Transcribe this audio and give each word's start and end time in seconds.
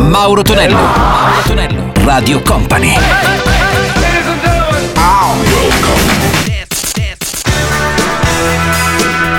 Mauro 0.00 0.42
Tonello. 0.42 0.76
Mauro 0.76 1.42
Tonello. 1.46 1.92
Radio 2.04 2.42
Company. 2.42 2.94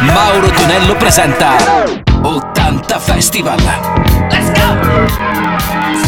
Mauro 0.02 0.48
Tonello 0.50 0.96
presenta 0.96 1.56
80 2.22 3.00
Festival. 3.00 3.58
Let's 4.30 4.52
go! 4.52 5.40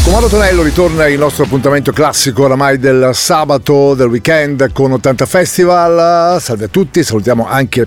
Con 0.02 0.12
Mauro 0.12 0.28
Tonello 0.28 0.62
ritorna 0.62 1.06
il 1.06 1.18
nostro 1.18 1.44
appuntamento 1.44 1.92
classico 1.92 2.44
oramai 2.44 2.78
del 2.78 3.10
sabato, 3.14 3.94
del 3.94 4.08
weekend 4.08 4.72
con 4.72 4.92
80 4.92 5.26
Festival. 5.26 6.40
Salve 6.40 6.64
a 6.64 6.68
tutti, 6.68 7.02
salutiamo 7.04 7.46
anche 7.48 7.86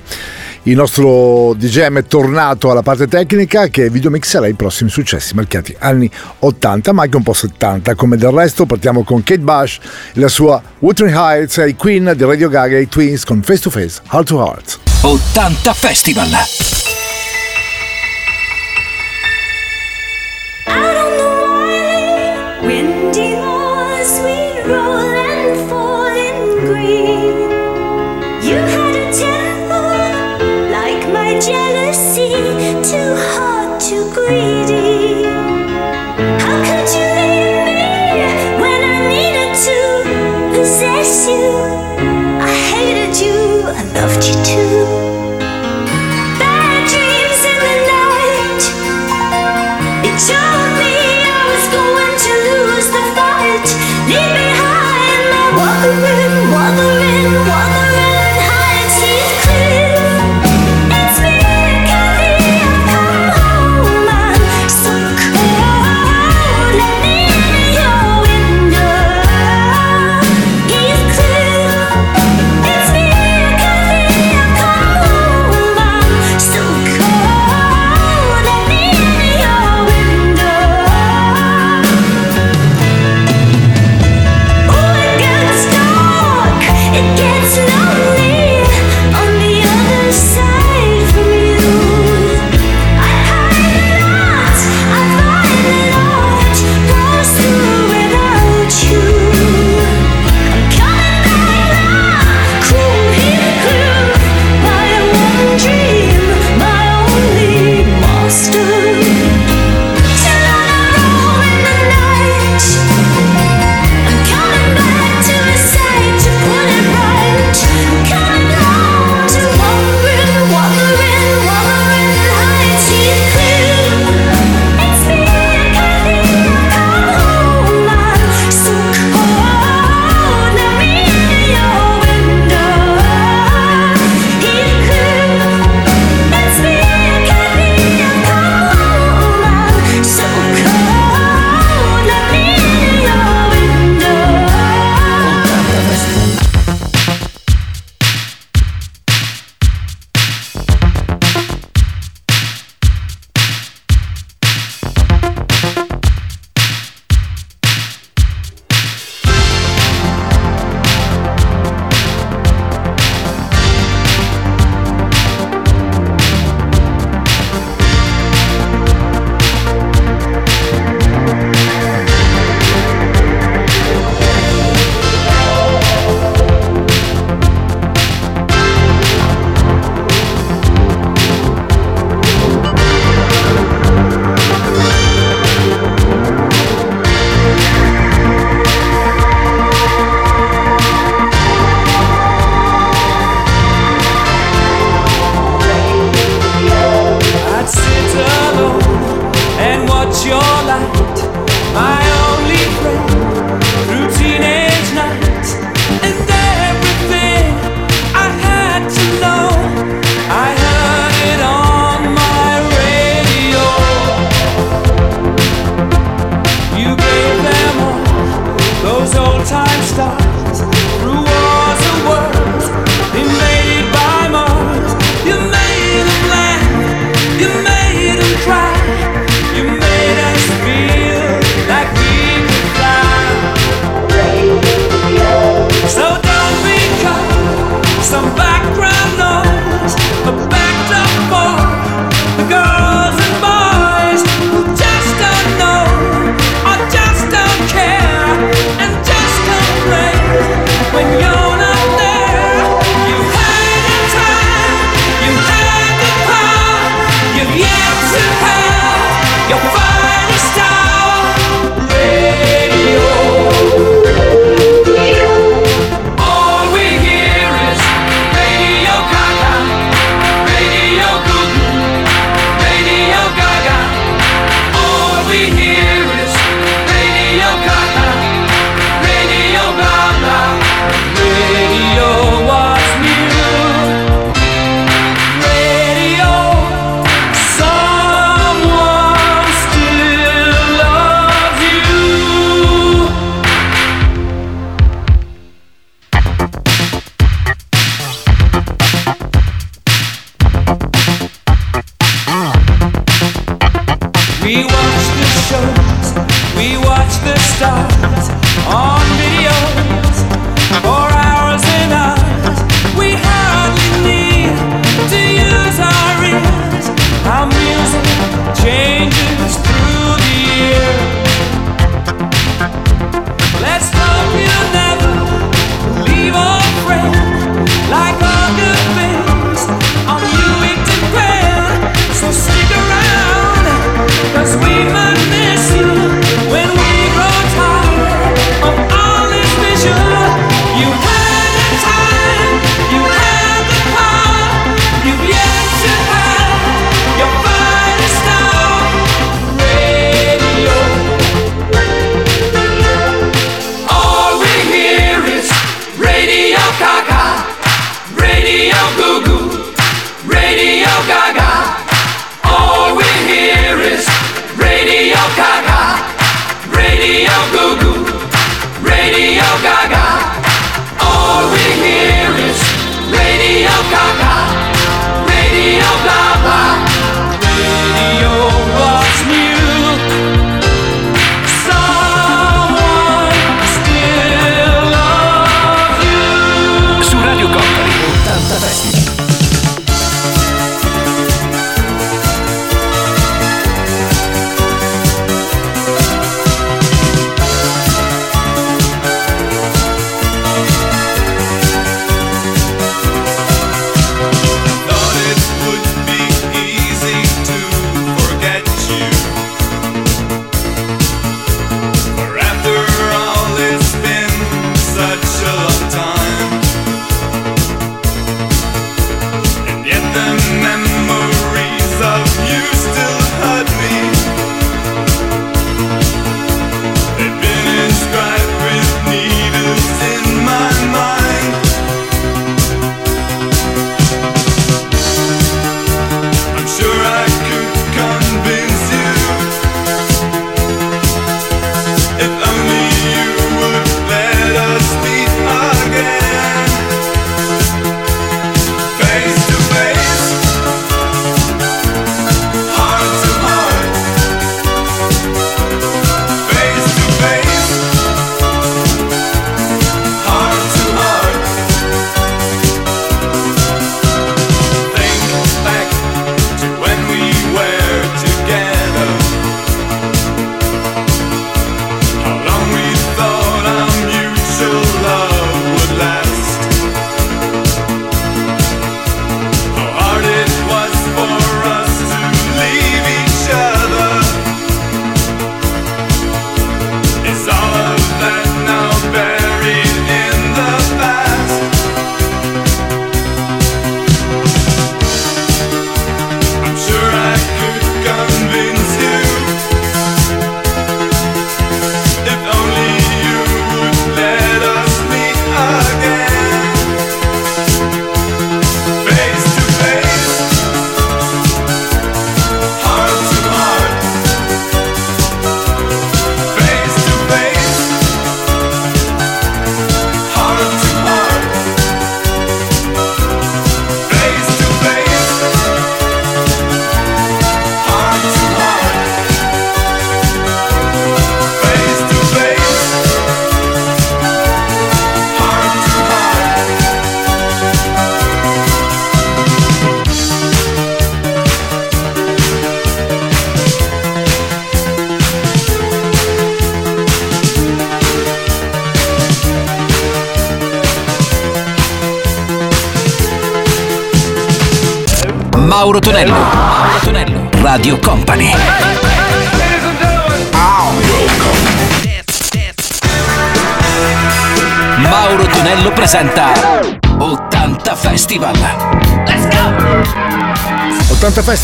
il 0.67 0.75
nostro 0.75 1.53
DJM 1.53 1.99
è 1.99 2.03
tornato 2.05 2.71
alla 2.71 2.81
parte 2.81 3.07
tecnica 3.07 3.67
che 3.67 3.89
videomixerà 3.89 4.47
i 4.47 4.55
prossimi 4.55 4.89
successi 4.89 5.35
marchiati 5.35 5.75
anni 5.77 6.09
80 6.39 6.91
ma 6.91 7.03
anche 7.03 7.17
un 7.17 7.23
po' 7.23 7.33
70 7.33 7.93
come 7.93 8.17
del 8.17 8.31
resto 8.31 8.65
partiamo 8.65 9.03
con 9.03 9.21
Kate 9.21 9.41
Bush 9.41 9.79
la 10.13 10.27
sua 10.27 10.61
Wuthering 10.79 11.15
Heights 11.15 11.63
i 11.67 11.75
Queen 11.75 12.13
di 12.15 12.23
Radio 12.23 12.49
Gaga 12.49 12.77
e 12.77 12.81
i 12.81 12.87
Twins 12.87 13.25
con 13.25 13.43
Face 13.43 13.61
to 13.61 13.69
Face 13.69 14.01
Heart 14.11 14.27
to 14.27 14.37
Heart. 14.39 14.79
80 15.01 15.73
Festival 15.73 16.74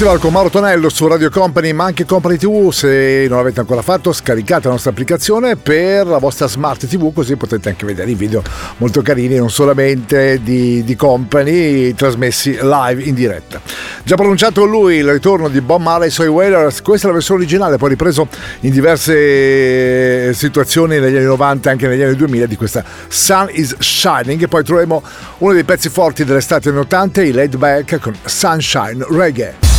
Festival 0.01 0.19
con 0.19 0.33
Mauro 0.33 0.49
Tonello 0.49 0.89
su 0.89 1.05
Radio 1.05 1.29
Company 1.29 1.73
ma 1.73 1.83
anche 1.83 2.05
Company 2.05 2.35
TV 2.35 2.71
se 2.71 3.27
non 3.29 3.37
l'avete 3.37 3.59
ancora 3.59 3.83
fatto 3.83 4.11
scaricate 4.11 4.63
la 4.63 4.71
nostra 4.71 4.89
applicazione 4.89 5.57
per 5.57 6.07
la 6.07 6.17
vostra 6.17 6.47
smart 6.47 6.87
TV 6.87 7.13
così 7.13 7.35
potete 7.35 7.69
anche 7.69 7.85
vedere 7.85 8.09
i 8.09 8.15
video 8.15 8.41
molto 8.77 9.03
carini 9.03 9.35
non 9.35 9.51
solamente 9.51 10.41
di, 10.41 10.83
di 10.83 10.95
Company 10.95 11.93
trasmessi 11.93 12.57
live 12.59 13.03
in 13.03 13.13
diretta. 13.13 13.61
Già 14.01 14.15
pronunciato 14.15 14.65
lui 14.65 14.95
il 14.95 15.11
ritorno 15.11 15.49
di 15.49 15.61
Bob 15.61 15.81
Marley 15.81 16.07
e 16.07 16.11
suoi 16.11 16.29
Wailers. 16.29 16.81
Questa 16.81 17.05
è 17.05 17.09
la 17.09 17.17
versione 17.17 17.41
originale 17.41 17.77
poi 17.77 17.89
ripreso 17.89 18.27
in 18.61 18.71
diverse 18.71 20.33
situazioni 20.33 20.97
negli 20.97 21.17
anni 21.17 21.25
90 21.25 21.69
e 21.69 21.71
anche 21.73 21.87
negli 21.87 22.01
anni 22.01 22.15
2000 22.15 22.47
di 22.47 22.55
questa 22.55 22.83
Sun 23.07 23.49
is 23.51 23.75
Shining. 23.77 24.41
E 24.41 24.47
poi 24.47 24.63
troveremo 24.63 25.03
uno 25.37 25.53
dei 25.53 25.63
pezzi 25.63 25.89
forti 25.89 26.23
dell'estate 26.23 26.69
anni 26.69 26.79
80 26.79 27.21
i 27.21 27.31
Laid 27.33 27.55
Back 27.57 27.99
con 27.99 28.15
Sunshine 28.25 29.05
Reggae 29.07 29.70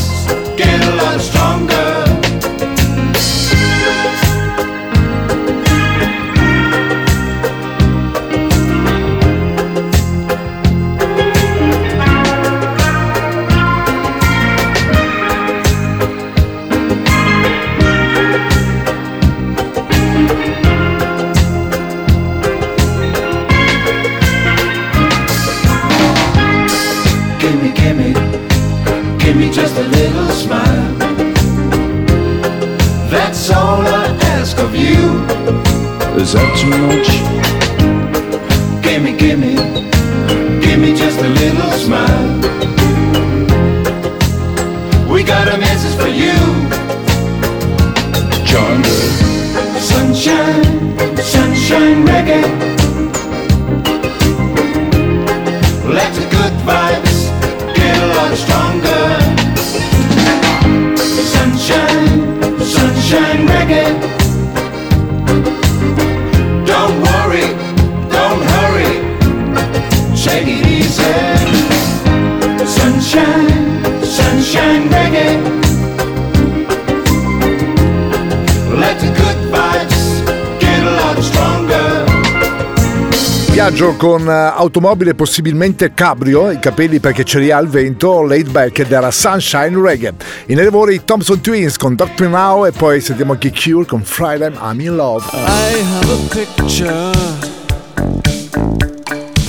viaggio 83.72 83.96
con 83.96 84.28
eh, 84.28 84.32
automobile 84.32 85.14
possibilmente 85.14 85.94
cabrio, 85.94 86.52
i 86.52 86.60
capelli 86.60 87.00
perché 87.00 87.24
ce 87.24 87.40
li 87.40 87.52
ha 87.52 87.58
al 87.58 87.68
vento, 87.68 88.22
laid 88.22 88.50
back 88.50 88.80
ed 88.80 88.92
era 88.92 89.10
Sunshine 89.12 89.80
Reggae. 89.82 90.14
In 90.48 90.60
errori 90.60 91.02
Thompson 91.06 91.40
Twins 91.40 91.78
con 91.78 91.96
Doctor 91.96 92.28
Now 92.28 92.66
e 92.66 92.72
poi 92.72 93.00
sentiamo 93.00 93.32
anche 93.32 93.52
Cure 93.52 93.86
con 93.86 94.04
Friday 94.04 94.52
I'm 94.62 94.80
in 94.82 94.96
Love. 94.96 95.26
I 95.34 95.80
have 95.80 96.12
a 96.12 96.18
picture 96.30 97.12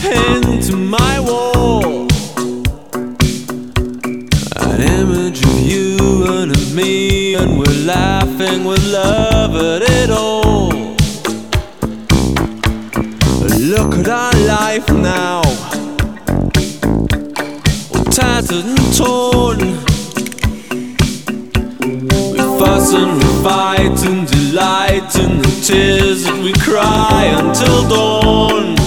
pinned 0.00 0.62
to 0.68 0.76
my 0.76 1.18
wall 1.18 2.06
An 4.56 4.80
image 4.80 5.42
of 5.44 5.60
you 5.60 5.96
and 6.26 6.50
of 6.52 6.74
me 6.74 7.34
and 7.34 7.58
we're 7.58 7.84
laughing 7.84 8.64
with 8.64 8.84
love 8.84 9.56
at 9.56 9.82
it 9.82 10.10
all 10.10 10.71
Look 13.72 13.94
at 13.94 14.06
our 14.06 14.34
life 14.44 14.86
now, 14.90 15.40
all 17.94 18.04
tattered 18.04 18.66
and 18.66 18.94
torn. 18.94 19.60
We 22.32 22.38
fuss 22.58 22.92
and 22.92 23.14
we 23.16 23.42
fight 23.42 24.04
and 24.04 24.28
delight 24.28 25.16
in 25.16 25.38
the 25.38 25.62
tears 25.64 26.24
that 26.24 26.38
we 26.44 26.52
cry 26.52 27.32
until 27.34 27.88
dawn. 27.88 28.81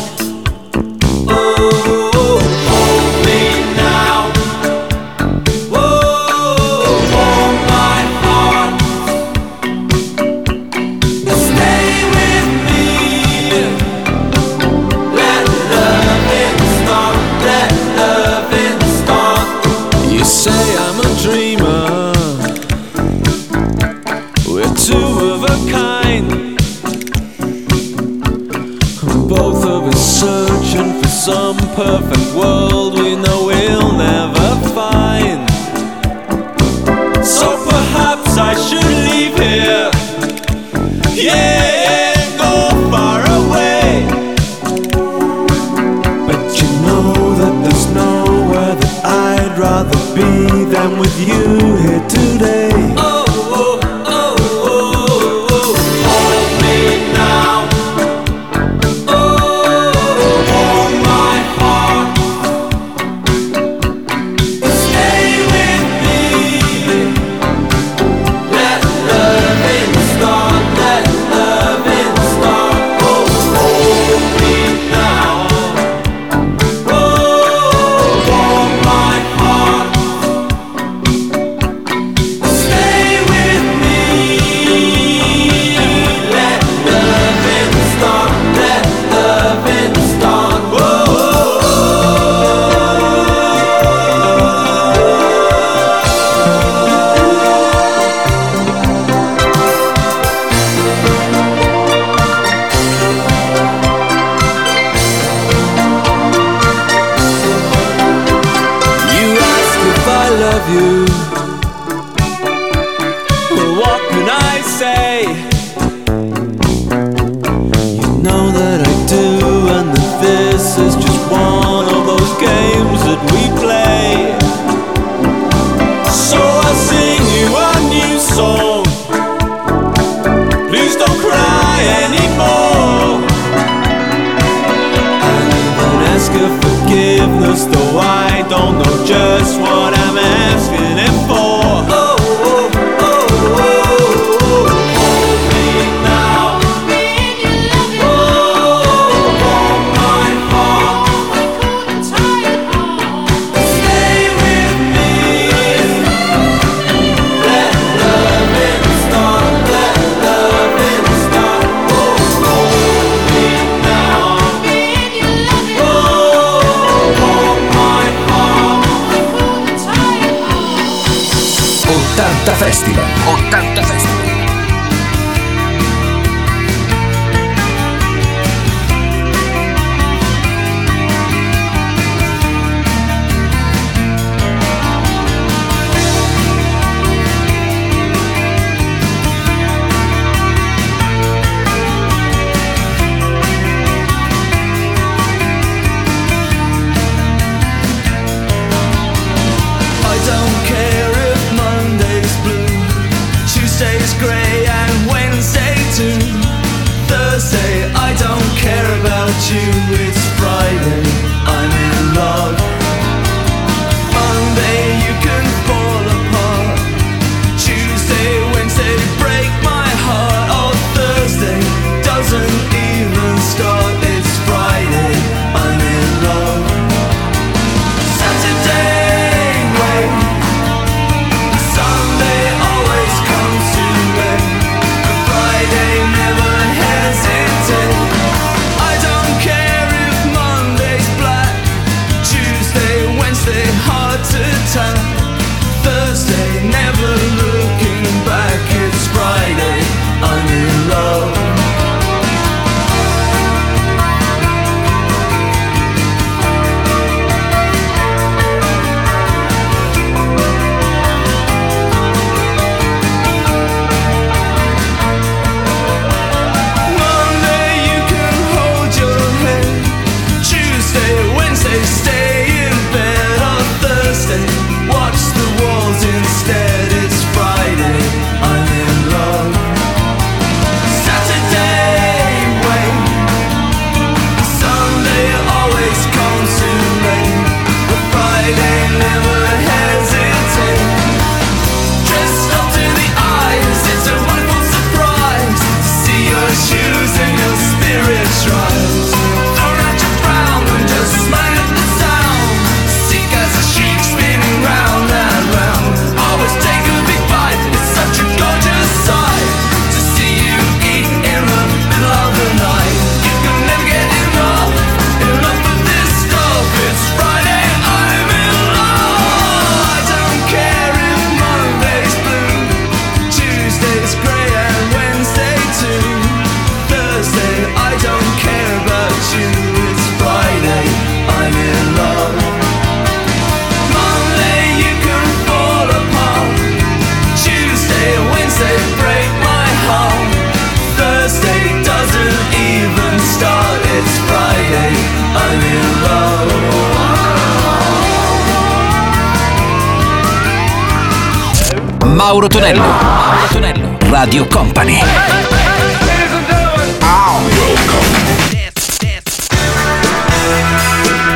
Mauro 352.25 352.48
Tonello. 352.48 352.81
Mauro 352.81 353.48
Tonello. 353.51 353.98
Radio 354.09 354.48
Company. 354.48 355.00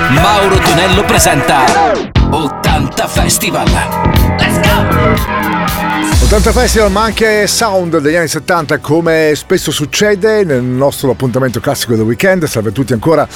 Mauro 0.09 0.57
Tonello 0.57 1.03
presenta 1.05 1.65
80 2.31 3.07
Festival. 3.07 3.69
Let's 4.39 4.59
go! 4.61 6.23
80 6.23 6.51
Festival 6.53 6.91
ma 6.91 7.03
anche 7.03 7.45
sound 7.45 7.99
degli 7.99 8.15
anni 8.15 8.27
70 8.27 8.79
come 8.79 9.33
spesso 9.35 9.69
succede 9.69 10.43
nel 10.43 10.63
nostro 10.63 11.11
appuntamento 11.11 11.59
classico 11.59 11.95
del 11.95 12.05
weekend. 12.05 12.45
Salve 12.45 12.69
a 12.69 12.71
tutti 12.71 12.93
ancora. 12.93 13.27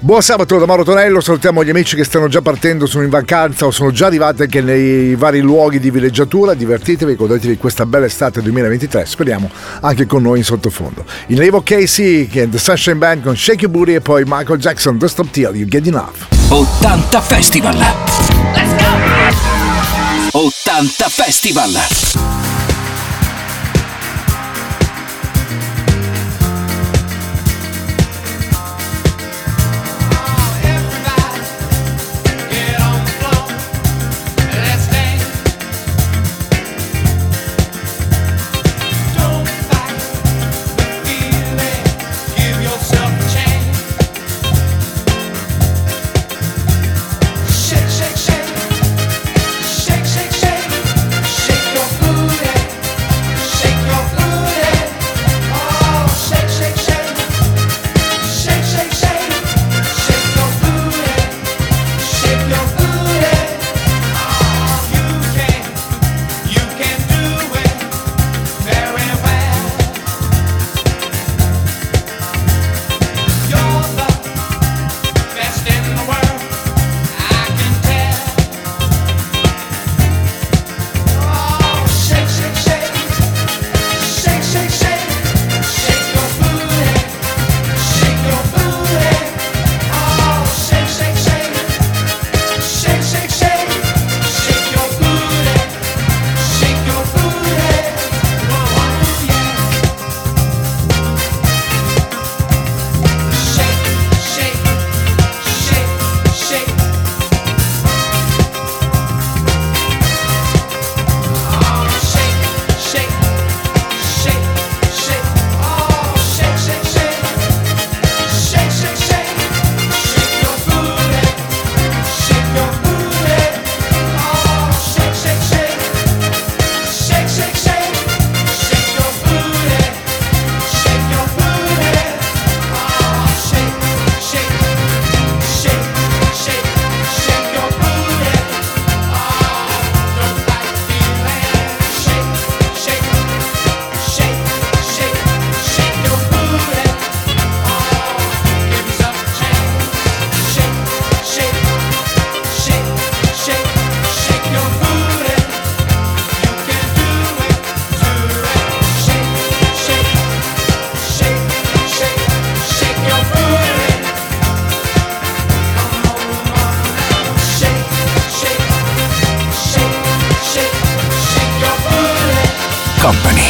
Buon 0.00 0.22
sabato 0.22 0.56
da 0.58 0.64
Mauro 0.64 0.84
Tonello, 0.84 1.20
salutiamo 1.20 1.64
gli 1.64 1.70
amici 1.70 1.96
che 1.96 2.04
stanno 2.04 2.28
già 2.28 2.40
partendo, 2.40 2.86
sono 2.86 3.02
in 3.02 3.10
vacanza 3.10 3.66
o 3.66 3.72
sono 3.72 3.90
già 3.90 4.06
arrivati 4.06 4.42
anche 4.42 4.60
nei 4.60 5.16
vari 5.16 5.40
luoghi 5.40 5.80
di 5.80 5.90
villeggiatura, 5.90 6.54
divertitevi, 6.54 7.16
godetevi 7.16 7.56
questa 7.56 7.84
bella 7.84 8.06
estate 8.06 8.40
2023, 8.40 9.04
speriamo 9.04 9.50
anche 9.80 10.06
con 10.06 10.22
noi 10.22 10.38
in 10.38 10.44
sottofondo. 10.44 11.04
In 11.26 11.38
arrivo 11.38 11.62
Casey 11.62 12.28
e 12.30 12.48
The 12.48 12.58
Sunshine 12.58 12.94
Band 12.94 13.24
con 13.24 13.36
Shake 13.36 13.62
Your 13.62 13.72
Booty 13.72 13.94
e 13.94 14.00
poi 14.00 14.22
Michael 14.24 14.60
Jackson, 14.60 14.98
The 14.98 15.08
Stop 15.08 15.30
Till 15.30 15.56
You 15.56 15.66
Get 15.66 15.88
Enough. 15.88 16.28
80 16.48 17.20
Festival. 17.20 17.76
Let's 17.76 18.76
go! 18.76 20.38
80 20.38 21.08
Festival. 21.08 22.47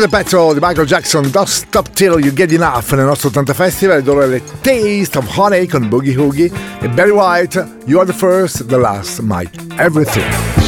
grande 0.00 0.08
pezzo 0.08 0.54
di 0.54 0.60
Michael 0.60 0.86
Jackson, 0.86 1.30
Don't 1.30 1.46
Stop 1.46 1.90
Till 1.90 2.18
You 2.20 2.32
Get 2.32 2.52
Enough 2.52 2.92
nel 2.92 3.04
nostro 3.04 3.28
80 3.28 3.52
Festival, 3.52 4.02
dove 4.02 4.26
le 4.26 4.42
Taste 4.62 5.18
of 5.18 5.26
Honey 5.36 5.66
con 5.66 5.88
Boogie 5.88 6.14
Hoogie 6.14 6.50
e 6.80 6.88
Barry 6.88 7.10
White, 7.10 7.66
You 7.84 7.98
Are 7.98 8.06
the 8.06 8.16
First, 8.16 8.64
The 8.66 8.78
Last, 8.78 9.20
My 9.20 9.48
Everything. 9.76 10.59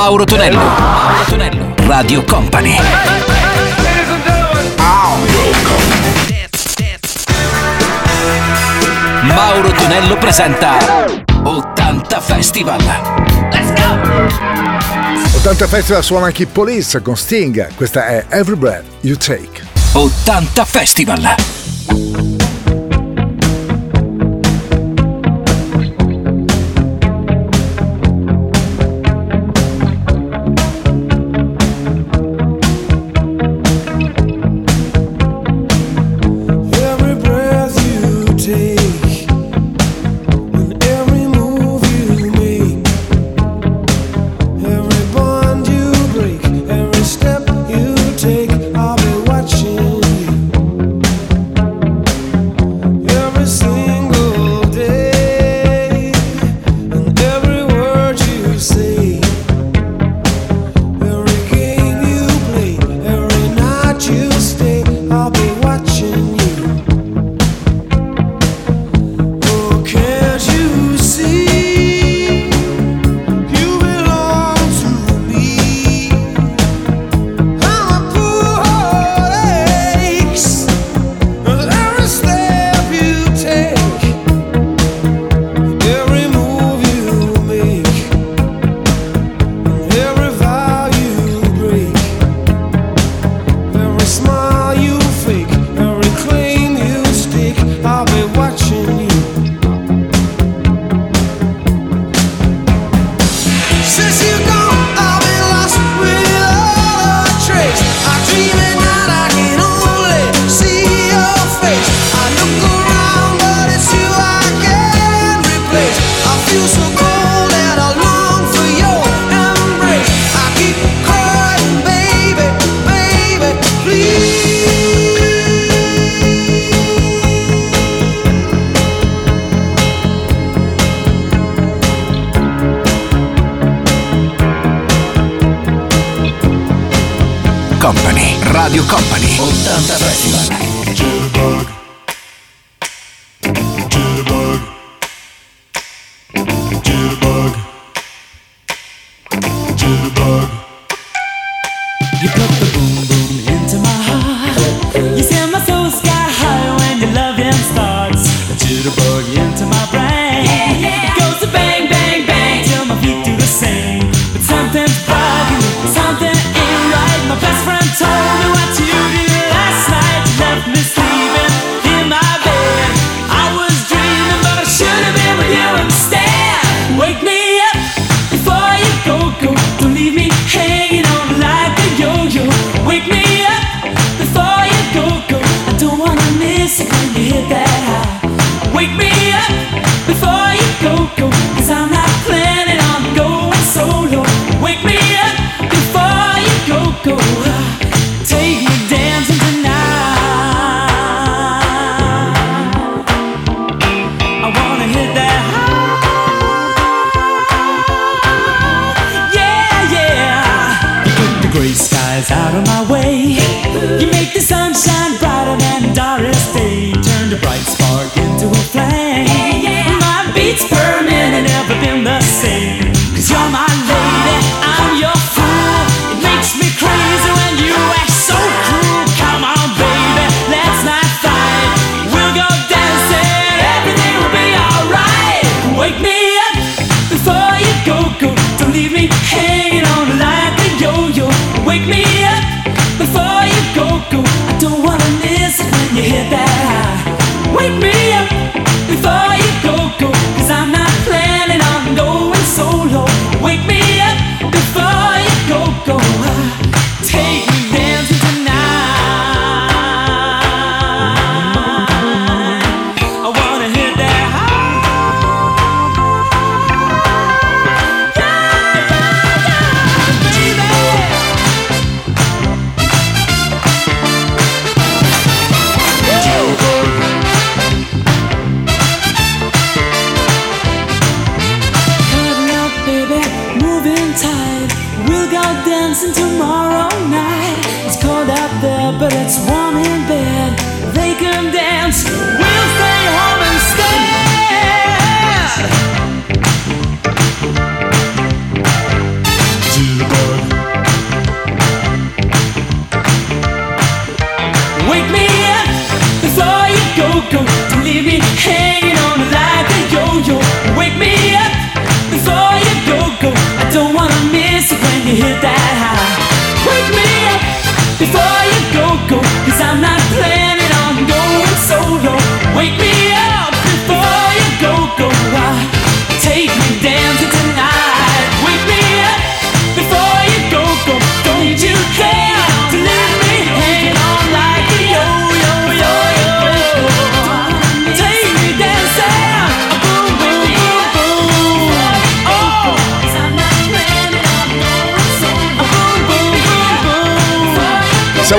Mauro 0.00 0.24
Tonello. 0.24 0.58
Mauro 0.60 1.24
Tonello. 1.28 1.74
Radio 1.88 2.24
Company. 2.24 2.78
Mauro 9.22 9.72
Tonello 9.72 10.16
presenta 10.18 10.76
80 11.42 12.20
Festival. 12.20 12.80
Let's 13.50 13.72
go! 13.72 15.38
80 15.38 15.66
Festival 15.66 16.04
suona 16.04 16.26
anche 16.26 16.46
Police 16.46 17.02
con 17.02 17.16
Sting. 17.16 17.74
Questa 17.74 18.06
è 18.06 18.26
Every 18.28 18.56
Breath 18.56 18.84
You 19.00 19.16
Take. 19.16 19.66
80 19.94 20.64
Festival. 20.64 21.34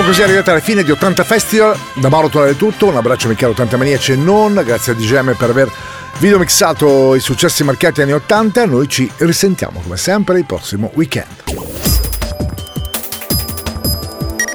così 0.10 0.22
è 0.22 0.24
arrivata 0.24 0.53
la 0.53 0.60
fine 0.60 0.84
di 0.84 0.89
80 0.89 1.24
Festival. 1.24 1.78
Da 1.93 2.10
Mauro 2.10 2.30
Tuale 2.30 2.55
tutto, 2.55 2.88
un 2.88 2.95
abbraccio 2.95 3.28
a 3.28 3.30
Michele 3.30 3.51
80 3.51 3.78
Maniaci 3.78 4.14
e 4.14 4.16
non, 4.16 4.60
grazie 4.66 4.93
a 4.93 4.95
DGM 4.95 5.36
per 5.36 5.51
aver 5.51 5.72
videomixato 6.18 7.14
i 7.14 7.20
successi 7.20 7.64
marcati 7.64 8.01
anni 8.01 8.14
80. 8.14 8.66
Noi 8.66 8.88
ci 8.88 9.07
risentiamo 9.18 9.80
come 9.82 9.97
sempre 9.97 10.39
il 10.39 10.45
prossimo 10.45 10.89
weekend. 10.95 11.28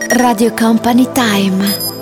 Radio 0.09 0.53
Company 0.55 1.09
Time 1.13 1.94